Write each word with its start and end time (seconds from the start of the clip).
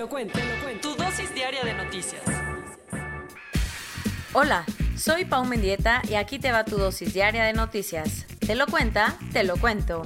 Te 0.00 0.04
lo 0.04 0.08
cuento, 0.08 0.38
te 0.38 0.46
lo 0.46 0.62
cuento. 0.62 0.88
Tu 0.88 1.02
dosis 1.02 1.34
diaria 1.34 1.62
de 1.62 1.74
noticias. 1.74 2.22
Hola, 4.32 4.64
soy 4.96 5.26
Pau 5.26 5.44
Mendieta 5.44 6.00
y 6.08 6.14
aquí 6.14 6.38
te 6.38 6.52
va 6.52 6.64
tu 6.64 6.78
dosis 6.78 7.12
diaria 7.12 7.44
de 7.44 7.52
noticias. 7.52 8.24
Te 8.38 8.54
lo 8.54 8.66
cuenta, 8.66 9.18
te 9.34 9.44
lo 9.44 9.58
cuento. 9.58 10.00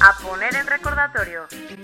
A 0.00 0.22
poner 0.22 0.54
en 0.54 0.66
recordatorio. 0.66 1.42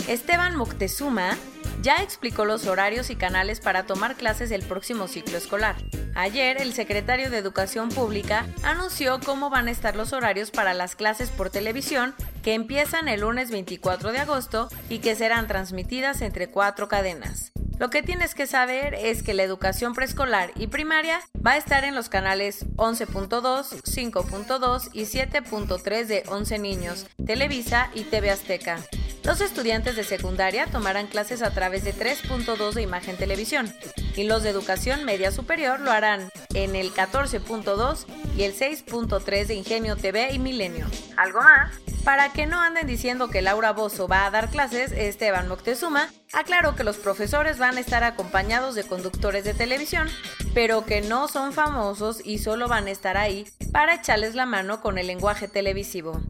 Esteban 0.08 0.56
Moctezuma 0.56 1.36
ya 1.82 1.96
explicó 1.96 2.46
los 2.46 2.66
horarios 2.66 3.10
y 3.10 3.16
canales 3.16 3.60
para 3.60 3.84
tomar 3.84 4.16
clases 4.16 4.52
el 4.52 4.62
próximo 4.62 5.06
ciclo 5.06 5.36
escolar. 5.36 5.76
Ayer, 6.14 6.62
el 6.62 6.72
secretario 6.72 7.28
de 7.28 7.36
Educación 7.36 7.90
Pública 7.90 8.46
anunció 8.62 9.20
cómo 9.20 9.50
van 9.50 9.68
a 9.68 9.70
estar 9.70 9.96
los 9.96 10.14
horarios 10.14 10.50
para 10.50 10.72
las 10.72 10.96
clases 10.96 11.28
por 11.28 11.50
televisión 11.50 12.14
que 12.42 12.54
empiezan 12.54 13.08
el 13.08 13.20
lunes 13.20 13.50
24 13.50 14.12
de 14.12 14.18
agosto 14.18 14.68
y 14.88 14.98
que 14.98 15.14
serán 15.14 15.46
transmitidas 15.46 16.22
entre 16.22 16.48
cuatro 16.48 16.88
cadenas. 16.88 17.52
Lo 17.80 17.88
que 17.88 18.02
tienes 18.02 18.34
que 18.34 18.46
saber 18.46 18.92
es 18.94 19.22
que 19.22 19.32
la 19.32 19.42
educación 19.42 19.94
preescolar 19.94 20.50
y 20.54 20.66
primaria 20.66 21.22
va 21.44 21.52
a 21.52 21.56
estar 21.56 21.84
en 21.84 21.94
los 21.94 22.10
canales 22.10 22.66
11.2, 22.76 23.82
5.2 23.82 24.90
y 24.92 25.04
7.3 25.04 26.04
de 26.04 26.22
11 26.28 26.58
niños, 26.58 27.06
Televisa 27.24 27.90
y 27.94 28.04
TV 28.04 28.30
Azteca. 28.30 28.80
Los 29.24 29.40
estudiantes 29.40 29.96
de 29.96 30.04
secundaria 30.04 30.66
tomarán 30.66 31.06
clases 31.06 31.40
a 31.42 31.52
través 31.52 31.82
de 31.82 31.94
3.2 31.94 32.74
de 32.74 32.82
Imagen 32.82 33.16
Televisión 33.16 33.72
y 34.14 34.24
los 34.24 34.42
de 34.42 34.50
educación 34.50 35.04
media 35.06 35.30
superior 35.30 35.80
lo 35.80 35.90
harán 35.90 36.30
en 36.52 36.76
el 36.76 36.92
14.2 36.92 38.04
y 38.36 38.42
el 38.42 38.54
6.3 38.54 39.46
de 39.46 39.54
Ingenio 39.54 39.96
TV 39.96 40.32
y 40.32 40.38
Milenio. 40.38 40.86
¿Algo 41.16 41.40
más? 41.40 41.89
Para 42.04 42.32
que 42.32 42.46
no 42.46 42.60
anden 42.60 42.86
diciendo 42.86 43.28
que 43.28 43.42
Laura 43.42 43.72
Bozo 43.72 44.08
va 44.08 44.24
a 44.24 44.30
dar 44.30 44.48
clases, 44.48 44.90
Esteban 44.92 45.48
Moctezuma 45.48 46.08
aclaró 46.32 46.74
que 46.74 46.84
los 46.84 46.96
profesores 46.96 47.58
van 47.58 47.76
a 47.76 47.80
estar 47.80 48.04
acompañados 48.04 48.74
de 48.74 48.84
conductores 48.84 49.44
de 49.44 49.52
televisión, 49.52 50.08
pero 50.54 50.86
que 50.86 51.02
no 51.02 51.28
son 51.28 51.52
famosos 51.52 52.24
y 52.24 52.38
solo 52.38 52.68
van 52.68 52.86
a 52.86 52.90
estar 52.90 53.16
ahí 53.16 53.46
para 53.70 53.96
echarles 53.96 54.34
la 54.34 54.46
mano 54.46 54.80
con 54.80 54.96
el 54.96 55.06
lenguaje 55.08 55.46
televisivo 55.46 56.20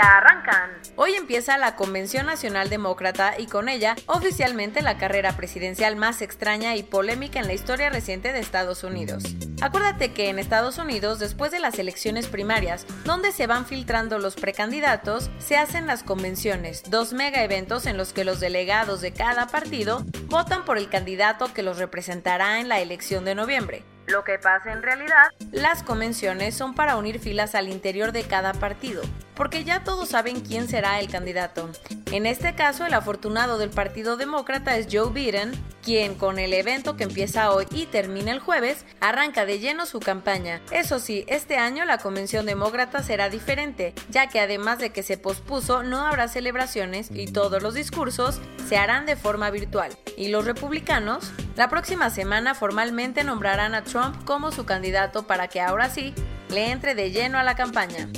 arrancan. 0.00 0.70
Hoy 0.96 1.14
empieza 1.14 1.58
la 1.58 1.76
Convención 1.76 2.26
Nacional 2.26 2.70
Demócrata 2.70 3.34
y 3.38 3.46
con 3.46 3.68
ella 3.68 3.96
oficialmente 4.06 4.82
la 4.82 4.98
carrera 4.98 5.36
presidencial 5.36 5.96
más 5.96 6.22
extraña 6.22 6.76
y 6.76 6.82
polémica 6.82 7.40
en 7.40 7.46
la 7.46 7.54
historia 7.54 7.90
reciente 7.90 8.32
de 8.32 8.40
Estados 8.40 8.84
Unidos. 8.84 9.24
Acuérdate 9.60 10.12
que 10.12 10.28
en 10.28 10.38
Estados 10.38 10.78
Unidos, 10.78 11.18
después 11.18 11.52
de 11.52 11.60
las 11.60 11.78
elecciones 11.78 12.26
primarias, 12.26 12.86
donde 13.04 13.32
se 13.32 13.46
van 13.46 13.64
filtrando 13.64 14.18
los 14.18 14.34
precandidatos, 14.34 15.30
se 15.38 15.56
hacen 15.56 15.86
las 15.86 16.02
convenciones, 16.02 16.82
dos 16.90 17.12
mega 17.12 17.44
eventos 17.44 17.86
en 17.86 17.96
los 17.96 18.12
que 18.12 18.24
los 18.24 18.40
delegados 18.40 19.00
de 19.00 19.12
cada 19.12 19.46
partido 19.46 20.04
votan 20.26 20.64
por 20.64 20.78
el 20.78 20.88
candidato 20.88 21.52
que 21.54 21.62
los 21.62 21.78
representará 21.78 22.60
en 22.60 22.68
la 22.68 22.80
elección 22.80 23.24
de 23.24 23.34
noviembre. 23.34 23.84
Lo 24.06 24.24
que 24.24 24.38
pasa 24.38 24.72
en 24.72 24.82
realidad, 24.82 25.28
las 25.52 25.82
convenciones 25.82 26.56
son 26.56 26.74
para 26.74 26.96
unir 26.96 27.20
filas 27.20 27.54
al 27.54 27.68
interior 27.68 28.10
de 28.10 28.24
cada 28.24 28.52
partido, 28.52 29.02
porque 29.34 29.64
ya 29.64 29.84
todos 29.84 30.10
saben 30.10 30.40
quién 30.40 30.68
será 30.68 31.00
el 31.00 31.08
candidato. 31.08 31.70
En 32.10 32.26
este 32.26 32.54
caso, 32.54 32.86
el 32.86 32.94
afortunado 32.94 33.58
del 33.58 33.70
Partido 33.70 34.16
Demócrata 34.16 34.76
es 34.76 34.88
Joe 34.90 35.10
Biden, 35.10 35.52
quien 35.82 36.14
con 36.14 36.38
el 36.38 36.52
evento 36.52 36.96
que 36.96 37.04
empieza 37.04 37.50
hoy 37.50 37.66
y 37.70 37.86
termina 37.86 38.30
el 38.30 38.38
jueves, 38.38 38.84
arranca 39.00 39.46
de 39.46 39.58
lleno 39.58 39.86
su 39.86 40.00
campaña. 40.00 40.60
Eso 40.70 40.98
sí, 40.98 41.24
este 41.28 41.56
año 41.56 41.84
la 41.84 41.98
convención 41.98 42.46
demócrata 42.46 43.02
será 43.02 43.30
diferente, 43.30 43.94
ya 44.10 44.28
que 44.28 44.40
además 44.40 44.78
de 44.78 44.90
que 44.90 45.02
se 45.02 45.16
pospuso, 45.16 45.82
no 45.82 46.06
habrá 46.06 46.28
celebraciones 46.28 47.10
y 47.12 47.26
todos 47.26 47.62
los 47.62 47.74
discursos 47.74 48.40
se 48.68 48.76
harán 48.76 49.06
de 49.06 49.16
forma 49.16 49.50
virtual. 49.50 49.92
Y 50.16 50.28
los 50.28 50.44
republicanos, 50.44 51.32
la 51.56 51.68
próxima 51.68 52.10
semana 52.10 52.54
formalmente 52.54 53.24
nombrarán 53.24 53.74
a 53.74 53.84
Trump 53.84 54.24
como 54.24 54.52
su 54.52 54.64
candidato 54.64 55.26
para 55.26 55.48
que 55.48 55.60
ahora 55.60 55.90
sí 55.90 56.14
le 56.50 56.70
entre 56.70 56.94
de 56.94 57.10
lleno 57.10 57.38
a 57.38 57.42
la 57.42 57.56
campaña. 57.56 58.08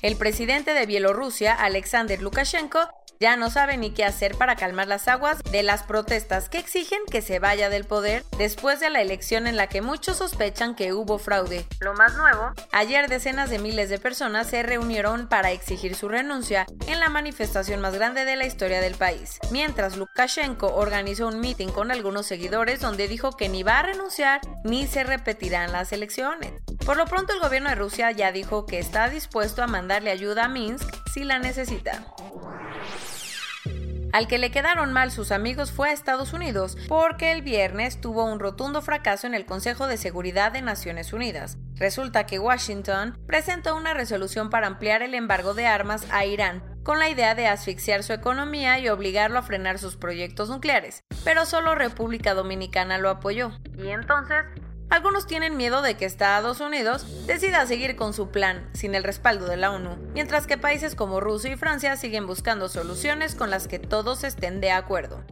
El 0.00 0.16
presidente 0.16 0.74
de 0.74 0.86
Bielorrusia, 0.86 1.54
Alexander 1.54 2.22
Lukashenko, 2.22 2.78
ya 3.18 3.36
no 3.36 3.50
sabe 3.50 3.76
ni 3.76 3.90
qué 3.90 4.04
hacer 4.04 4.36
para 4.36 4.54
calmar 4.54 4.86
las 4.86 5.08
aguas 5.08 5.42
de 5.50 5.64
las 5.64 5.82
protestas 5.82 6.48
que 6.48 6.58
exigen 6.58 7.00
que 7.10 7.20
se 7.20 7.40
vaya 7.40 7.68
del 7.68 7.84
poder 7.84 8.24
después 8.38 8.78
de 8.78 8.90
la 8.90 9.00
elección 9.00 9.48
en 9.48 9.56
la 9.56 9.66
que 9.66 9.82
muchos 9.82 10.18
sospechan 10.18 10.76
que 10.76 10.92
hubo 10.92 11.18
fraude. 11.18 11.66
Lo 11.80 11.94
más 11.94 12.14
nuevo, 12.16 12.52
ayer 12.70 13.08
decenas 13.08 13.50
de 13.50 13.58
miles 13.58 13.90
de 13.90 13.98
personas 13.98 14.46
se 14.46 14.62
reunieron 14.62 15.28
para 15.28 15.50
exigir 15.50 15.96
su 15.96 16.08
renuncia 16.08 16.64
en 16.86 17.00
la 17.00 17.08
manifestación 17.08 17.80
más 17.80 17.94
grande 17.94 18.24
de 18.24 18.36
la 18.36 18.46
historia 18.46 18.80
del 18.80 18.94
país, 18.94 19.40
mientras 19.50 19.96
Lukashenko 19.96 20.76
organizó 20.76 21.26
un 21.26 21.40
meeting 21.40 21.70
con 21.70 21.90
algunos 21.90 22.26
seguidores 22.26 22.80
donde 22.80 23.08
dijo 23.08 23.36
que 23.36 23.48
ni 23.48 23.64
va 23.64 23.80
a 23.80 23.82
renunciar 23.82 24.40
ni 24.62 24.86
se 24.86 25.02
repetirán 25.02 25.72
las 25.72 25.92
elecciones. 25.92 26.52
Por 26.88 26.96
lo 26.96 27.04
pronto 27.04 27.34
el 27.34 27.40
gobierno 27.40 27.68
de 27.68 27.74
Rusia 27.74 28.12
ya 28.12 28.32
dijo 28.32 28.64
que 28.64 28.78
está 28.78 29.10
dispuesto 29.10 29.62
a 29.62 29.66
mandarle 29.66 30.10
ayuda 30.10 30.46
a 30.46 30.48
Minsk 30.48 30.88
si 31.12 31.22
la 31.22 31.38
necesita. 31.38 32.02
Al 34.14 34.26
que 34.26 34.38
le 34.38 34.50
quedaron 34.50 34.94
mal 34.94 35.10
sus 35.10 35.30
amigos 35.30 35.70
fue 35.70 35.90
a 35.90 35.92
Estados 35.92 36.32
Unidos, 36.32 36.78
porque 36.88 37.30
el 37.32 37.42
viernes 37.42 38.00
tuvo 38.00 38.24
un 38.24 38.40
rotundo 38.40 38.80
fracaso 38.80 39.26
en 39.26 39.34
el 39.34 39.44
Consejo 39.44 39.86
de 39.86 39.98
Seguridad 39.98 40.50
de 40.50 40.62
Naciones 40.62 41.12
Unidas. 41.12 41.58
Resulta 41.74 42.24
que 42.24 42.38
Washington 42.38 43.18
presentó 43.26 43.76
una 43.76 43.92
resolución 43.92 44.48
para 44.48 44.66
ampliar 44.66 45.02
el 45.02 45.14
embargo 45.14 45.52
de 45.52 45.66
armas 45.66 46.06
a 46.10 46.24
Irán, 46.24 46.62
con 46.84 46.98
la 46.98 47.10
idea 47.10 47.34
de 47.34 47.48
asfixiar 47.48 48.02
su 48.02 48.14
economía 48.14 48.78
y 48.78 48.88
obligarlo 48.88 49.38
a 49.38 49.42
frenar 49.42 49.78
sus 49.78 49.96
proyectos 49.96 50.48
nucleares, 50.48 51.04
pero 51.22 51.44
solo 51.44 51.74
República 51.74 52.32
Dominicana 52.32 52.96
lo 52.96 53.10
apoyó. 53.10 53.52
Y 53.76 53.88
entonces 53.88 54.46
algunos 54.90 55.26
tienen 55.26 55.56
miedo 55.56 55.82
de 55.82 55.96
que 55.96 56.06
Estados 56.06 56.60
Unidos 56.60 57.06
decida 57.26 57.66
seguir 57.66 57.96
con 57.96 58.14
su 58.14 58.30
plan 58.30 58.68
sin 58.72 58.94
el 58.94 59.04
respaldo 59.04 59.46
de 59.46 59.56
la 59.56 59.70
ONU, 59.70 59.96
mientras 60.14 60.46
que 60.46 60.56
países 60.56 60.94
como 60.94 61.20
Rusia 61.20 61.52
y 61.52 61.56
Francia 61.56 61.96
siguen 61.96 62.26
buscando 62.26 62.68
soluciones 62.68 63.34
con 63.34 63.50
las 63.50 63.68
que 63.68 63.78
todos 63.78 64.24
estén 64.24 64.60
de 64.60 64.70
acuerdo. 64.70 65.22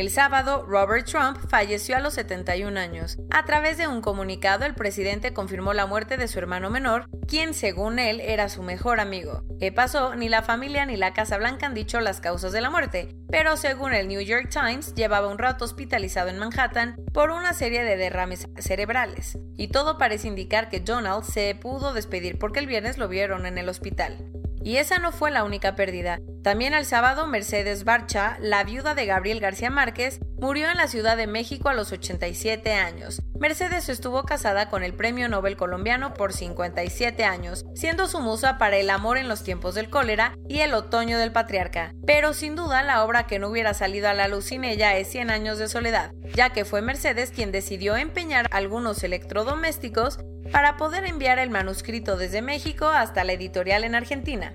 El 0.00 0.08
sábado, 0.08 0.64
Robert 0.66 1.04
Trump 1.04 1.36
falleció 1.50 1.94
a 1.94 2.00
los 2.00 2.14
71 2.14 2.80
años. 2.80 3.18
A 3.30 3.44
través 3.44 3.76
de 3.76 3.86
un 3.86 4.00
comunicado, 4.00 4.64
el 4.64 4.74
presidente 4.74 5.34
confirmó 5.34 5.74
la 5.74 5.84
muerte 5.84 6.16
de 6.16 6.26
su 6.26 6.38
hermano 6.38 6.70
menor, 6.70 7.10
quien 7.28 7.52
según 7.52 7.98
él 7.98 8.18
era 8.20 8.48
su 8.48 8.62
mejor 8.62 8.98
amigo. 8.98 9.42
¿Qué 9.58 9.72
pasó? 9.72 10.14
Ni 10.14 10.30
la 10.30 10.40
familia 10.40 10.86
ni 10.86 10.96
la 10.96 11.12
Casa 11.12 11.36
Blanca 11.36 11.66
han 11.66 11.74
dicho 11.74 12.00
las 12.00 12.22
causas 12.22 12.52
de 12.52 12.62
la 12.62 12.70
muerte, 12.70 13.14
pero 13.30 13.58
según 13.58 13.92
el 13.92 14.08
New 14.08 14.22
York 14.22 14.48
Times, 14.48 14.94
llevaba 14.94 15.28
un 15.28 15.36
rato 15.36 15.66
hospitalizado 15.66 16.30
en 16.30 16.38
Manhattan 16.38 16.96
por 17.12 17.30
una 17.30 17.52
serie 17.52 17.84
de 17.84 17.98
derrames 17.98 18.48
cerebrales. 18.56 19.36
Y 19.58 19.68
todo 19.68 19.98
parece 19.98 20.28
indicar 20.28 20.70
que 20.70 20.80
Donald 20.80 21.24
se 21.24 21.54
pudo 21.56 21.92
despedir 21.92 22.38
porque 22.38 22.60
el 22.60 22.66
viernes 22.66 22.96
lo 22.96 23.06
vieron 23.06 23.44
en 23.44 23.58
el 23.58 23.68
hospital. 23.68 24.39
Y 24.62 24.76
esa 24.76 24.98
no 24.98 25.12
fue 25.12 25.30
la 25.30 25.44
única 25.44 25.74
pérdida. 25.74 26.20
También 26.42 26.74
el 26.74 26.84
sábado, 26.84 27.26
Mercedes 27.26 27.84
Barcha, 27.84 28.36
la 28.40 28.64
viuda 28.64 28.94
de 28.94 29.06
Gabriel 29.06 29.40
García 29.40 29.70
Márquez, 29.70 30.20
murió 30.38 30.70
en 30.70 30.76
la 30.76 30.88
Ciudad 30.88 31.16
de 31.16 31.26
México 31.26 31.68
a 31.68 31.74
los 31.74 31.92
87 31.92 32.72
años. 32.72 33.22
Mercedes 33.38 33.88
estuvo 33.88 34.24
casada 34.24 34.68
con 34.68 34.82
el 34.82 34.94
Premio 34.94 35.28
Nobel 35.28 35.56
colombiano 35.56 36.12
por 36.14 36.32
57 36.32 37.24
años, 37.24 37.64
siendo 37.74 38.06
su 38.06 38.20
musa 38.20 38.58
para 38.58 38.76
El 38.76 38.90
amor 38.90 39.16
en 39.16 39.28
los 39.28 39.42
tiempos 39.42 39.74
del 39.74 39.90
cólera 39.90 40.34
y 40.48 40.60
El 40.60 40.74
otoño 40.74 41.18
del 41.18 41.32
patriarca. 41.32 41.94
Pero 42.06 42.34
sin 42.34 42.56
duda 42.56 42.82
la 42.82 43.04
obra 43.04 43.26
que 43.26 43.38
no 43.38 43.48
hubiera 43.48 43.74
salido 43.74 44.08
a 44.08 44.14
la 44.14 44.28
luz 44.28 44.46
sin 44.46 44.64
ella 44.64 44.96
es 44.96 45.08
100 45.08 45.30
años 45.30 45.58
de 45.58 45.68
soledad, 45.68 46.12
ya 46.34 46.50
que 46.50 46.64
fue 46.64 46.82
Mercedes 46.82 47.30
quien 47.30 47.52
decidió 47.52 47.96
empeñar 47.96 48.46
algunos 48.50 49.02
electrodomésticos 49.04 50.18
para 50.52 50.76
poder 50.76 51.04
enviar 51.04 51.38
el 51.38 51.50
manuscrito 51.50 52.16
desde 52.16 52.42
México 52.42 52.86
hasta 52.86 53.24
la 53.24 53.32
editorial 53.32 53.84
en 53.84 53.94
Argentina. 53.94 54.54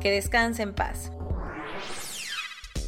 Que 0.00 0.10
descanse 0.10 0.62
en 0.62 0.74
paz. 0.74 1.10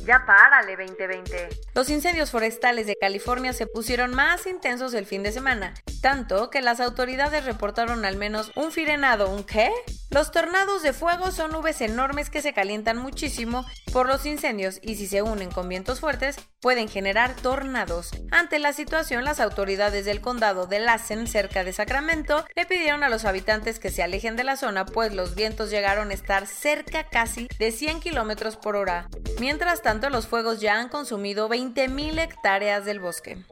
Ya 0.07 0.25
párale 0.25 0.75
2020. 0.77 1.49
Los 1.75 1.91
incendios 1.91 2.31
forestales 2.31 2.87
de 2.87 2.97
California 2.97 3.53
se 3.53 3.67
pusieron 3.67 4.15
más 4.15 4.47
intensos 4.47 4.95
el 4.95 5.05
fin 5.05 5.23
de 5.23 5.33
semana, 5.33 5.75
tanto 6.01 6.51
que 6.51 6.63
las 6.63 6.81
autoridades 6.81 7.45
reportaron 7.45 8.05
al 8.05 8.17
menos 8.17 8.53
un 8.55 8.73
firenado, 8.73 9.31
¿un 9.31 9.45
qué? 9.45 9.71
Los 10.11 10.31
tornados 10.31 10.83
de 10.83 10.93
fuego 10.93 11.31
son 11.31 11.53
nubes 11.53 11.81
enormes 11.81 12.31
que 12.31 12.41
se 12.41 12.55
calientan 12.55 12.97
muchísimo 12.97 13.67
por 13.93 14.07
los 14.07 14.25
incendios 14.25 14.79
y 14.83 14.97
si 14.97 15.07
se 15.07 15.23
unen 15.23 15.51
con 15.51 15.69
vientos 15.69 16.01
fuertes 16.01 16.37
pueden 16.61 16.89
generar 16.89 17.35
tornados. 17.37 18.11
Ante 18.31 18.59
la 18.59 18.73
situación, 18.73 19.25
las 19.25 19.39
autoridades 19.39 20.05
del 20.05 20.21
condado 20.21 20.67
de 20.67 20.81
Lassen, 20.81 21.27
cerca 21.27 21.63
de 21.63 21.73
Sacramento, 21.73 22.45
le 22.57 22.67
pidieron 22.67 23.03
a 23.03 23.09
los 23.09 23.25
habitantes 23.25 23.79
que 23.79 23.91
se 23.91 24.03
alejen 24.03 24.37
de 24.37 24.45
la 24.45 24.57
zona, 24.57 24.87
pues 24.87 25.15
los 25.15 25.35
vientos 25.35 25.71
llegaron 25.71 26.11
a 26.11 26.15
estar 26.15 26.47
cerca 26.47 27.05
casi 27.05 27.49
de 27.59 27.71
100 27.71 28.01
kilómetros 28.01 28.57
por 28.57 28.77
hora. 28.77 29.09
Mientras 29.39 29.83
tanto, 29.83 30.11
los 30.11 30.27
fuegos 30.27 30.61
ya 30.61 30.81
han 30.81 30.89
consumido 30.89 31.49
20.000 31.49 32.19
hectáreas 32.19 32.85
del 32.85 32.99
bosque. 32.99 33.45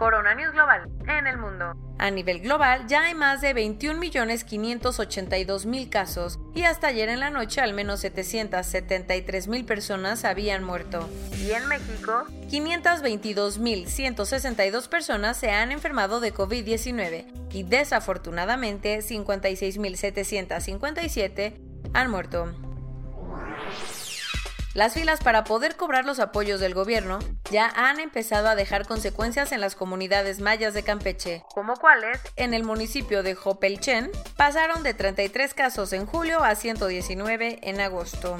Corona 0.00 0.34
News 0.34 0.52
Global 0.52 0.90
en 1.06 1.26
el 1.26 1.36
mundo. 1.36 1.76
A 1.98 2.10
nivel 2.10 2.40
global 2.40 2.86
ya 2.86 3.02
hay 3.02 3.14
más 3.14 3.42
de 3.42 3.54
21.582.000 3.54 5.90
casos 5.90 6.38
y 6.54 6.62
hasta 6.62 6.86
ayer 6.86 7.10
en 7.10 7.20
la 7.20 7.28
noche 7.28 7.60
al 7.60 7.74
menos 7.74 8.02
773.000 8.02 9.66
personas 9.66 10.24
habían 10.24 10.64
muerto. 10.64 11.06
Y 11.36 11.50
en 11.50 11.68
México, 11.68 12.24
522.162 12.50 14.88
personas 14.88 15.36
se 15.36 15.50
han 15.50 15.70
enfermado 15.70 16.20
de 16.20 16.32
COVID-19 16.32 17.26
y 17.52 17.64
desafortunadamente 17.64 19.00
56.757 19.00 21.60
han 21.92 22.10
muerto. 22.10 22.54
Las 24.72 24.94
filas 24.94 25.18
para 25.18 25.42
poder 25.42 25.74
cobrar 25.74 26.04
los 26.04 26.20
apoyos 26.20 26.60
del 26.60 26.74
gobierno 26.74 27.18
ya 27.50 27.72
han 27.74 27.98
empezado 27.98 28.48
a 28.48 28.54
dejar 28.54 28.86
consecuencias 28.86 29.50
en 29.50 29.60
las 29.60 29.74
comunidades 29.74 30.38
mayas 30.38 30.74
de 30.74 30.84
Campeche, 30.84 31.42
como 31.52 31.74
cuáles, 31.74 32.20
en 32.36 32.54
el 32.54 32.62
municipio 32.62 33.24
de 33.24 33.34
Jopelchen, 33.34 34.12
pasaron 34.36 34.84
de 34.84 34.94
33 34.94 35.54
casos 35.54 35.92
en 35.92 36.06
julio 36.06 36.44
a 36.44 36.54
119 36.54 37.58
en 37.62 37.80
agosto. 37.80 38.36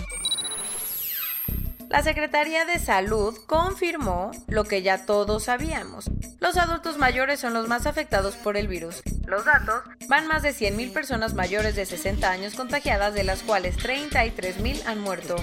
La 1.88 2.04
Secretaría 2.04 2.64
de 2.64 2.78
Salud 2.78 3.36
confirmó 3.48 4.30
lo 4.46 4.62
que 4.62 4.82
ya 4.82 5.06
todos 5.06 5.42
sabíamos. 5.42 6.08
Los 6.38 6.56
adultos 6.56 6.96
mayores 6.98 7.40
son 7.40 7.54
los 7.54 7.66
más 7.66 7.86
afectados 7.86 8.36
por 8.36 8.56
el 8.56 8.68
virus. 8.68 9.02
Los 9.26 9.44
datos 9.44 9.82
van 10.06 10.28
más 10.28 10.42
de 10.42 10.50
100.000 10.50 10.92
personas 10.92 11.34
mayores 11.34 11.74
de 11.74 11.86
60 11.86 12.30
años 12.30 12.54
contagiadas, 12.54 13.14
de 13.14 13.24
las 13.24 13.42
cuales 13.42 13.76
33.000 13.76 14.86
han 14.86 15.00
muerto. 15.00 15.34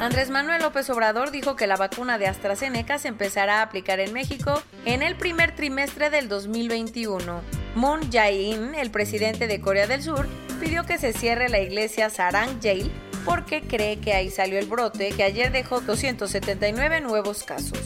Andrés 0.00 0.28
Manuel 0.28 0.60
López 0.60 0.90
Obrador 0.90 1.30
dijo 1.30 1.54
que 1.54 1.68
la 1.68 1.76
vacuna 1.76 2.18
de 2.18 2.26
AstraZeneca 2.26 2.98
se 2.98 3.08
empezará 3.08 3.60
a 3.60 3.62
aplicar 3.62 4.00
en 4.00 4.12
México 4.12 4.60
en 4.84 5.02
el 5.02 5.16
primer 5.16 5.54
trimestre 5.54 6.10
del 6.10 6.28
2021. 6.28 7.42
Moon 7.76 8.10
Jae-in, 8.10 8.74
el 8.74 8.90
presidente 8.90 9.46
de 9.46 9.60
Corea 9.60 9.86
del 9.86 10.02
Sur, 10.02 10.26
pidió 10.60 10.84
que 10.84 10.98
se 10.98 11.12
cierre 11.12 11.48
la 11.48 11.60
iglesia 11.60 12.10
Sarang 12.10 12.60
Jail 12.60 12.90
porque 13.24 13.62
cree 13.62 14.00
que 14.00 14.12
ahí 14.12 14.30
salió 14.30 14.58
el 14.58 14.66
brote 14.66 15.12
que 15.12 15.22
ayer 15.22 15.52
dejó 15.52 15.80
279 15.80 17.00
nuevos 17.00 17.44
casos. 17.44 17.78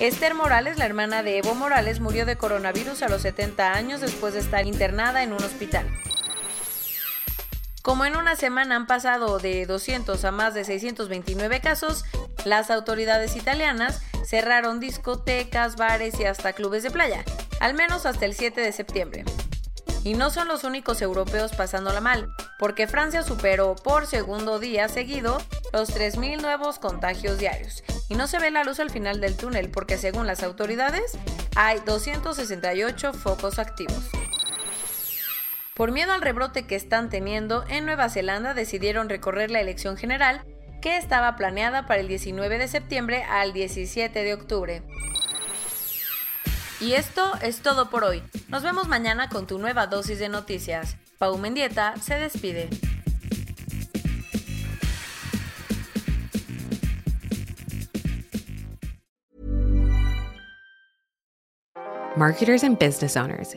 Esther 0.00 0.34
Morales, 0.34 0.76
la 0.78 0.86
hermana 0.86 1.22
de 1.22 1.38
Evo 1.38 1.54
Morales, 1.54 2.00
murió 2.00 2.26
de 2.26 2.36
coronavirus 2.36 3.02
a 3.02 3.08
los 3.08 3.22
70 3.22 3.72
años 3.72 4.00
después 4.00 4.34
de 4.34 4.40
estar 4.40 4.66
internada 4.66 5.22
en 5.22 5.32
un 5.32 5.42
hospital. 5.44 5.86
Como 7.84 8.06
en 8.06 8.16
una 8.16 8.34
semana 8.34 8.76
han 8.76 8.86
pasado 8.86 9.38
de 9.38 9.66
200 9.66 10.24
a 10.24 10.30
más 10.30 10.54
de 10.54 10.64
629 10.64 11.60
casos, 11.60 12.06
las 12.46 12.70
autoridades 12.70 13.36
italianas 13.36 14.00
cerraron 14.24 14.80
discotecas, 14.80 15.76
bares 15.76 16.18
y 16.18 16.24
hasta 16.24 16.54
clubes 16.54 16.82
de 16.82 16.90
playa, 16.90 17.22
al 17.60 17.74
menos 17.74 18.06
hasta 18.06 18.24
el 18.24 18.32
7 18.32 18.58
de 18.62 18.72
septiembre. 18.72 19.26
Y 20.02 20.14
no 20.14 20.30
son 20.30 20.48
los 20.48 20.64
únicos 20.64 21.02
europeos 21.02 21.52
pasándola 21.52 22.00
mal, 22.00 22.32
porque 22.58 22.86
Francia 22.86 23.22
superó 23.22 23.76
por 23.76 24.06
segundo 24.06 24.58
día 24.58 24.88
seguido 24.88 25.36
los 25.74 25.94
3.000 25.94 26.40
nuevos 26.40 26.78
contagios 26.78 27.36
diarios. 27.36 27.84
Y 28.08 28.14
no 28.14 28.28
se 28.28 28.38
ve 28.38 28.50
la 28.50 28.64
luz 28.64 28.80
al 28.80 28.88
final 28.88 29.20
del 29.20 29.36
túnel 29.36 29.70
porque 29.70 29.98
según 29.98 30.26
las 30.26 30.42
autoridades 30.42 31.18
hay 31.54 31.80
268 31.80 33.12
focos 33.12 33.58
activos. 33.58 34.08
Por 35.74 35.90
miedo 35.90 36.12
al 36.12 36.22
rebrote 36.22 36.68
que 36.68 36.76
están 36.76 37.10
teniendo, 37.10 37.64
en 37.68 37.84
Nueva 37.84 38.08
Zelanda 38.08 38.54
decidieron 38.54 39.08
recorrer 39.08 39.50
la 39.50 39.60
elección 39.60 39.96
general 39.96 40.44
que 40.80 40.96
estaba 40.96 41.34
planeada 41.34 41.86
para 41.86 41.98
el 42.00 42.06
19 42.06 42.58
de 42.58 42.68
septiembre 42.68 43.24
al 43.24 43.52
17 43.52 44.22
de 44.22 44.34
octubre. 44.34 44.82
Y 46.80 46.92
esto 46.92 47.32
es 47.42 47.60
todo 47.60 47.90
por 47.90 48.04
hoy. 48.04 48.22
Nos 48.48 48.62
vemos 48.62 48.86
mañana 48.86 49.28
con 49.28 49.48
tu 49.48 49.58
nueva 49.58 49.88
dosis 49.88 50.20
de 50.20 50.28
noticias. 50.28 50.96
Pau 51.18 51.38
Mendieta 51.38 51.96
se 52.00 52.20
despide. 52.20 52.68
Marketers 62.16 62.62
and 62.62 62.78
business 62.78 63.16
owners. 63.16 63.56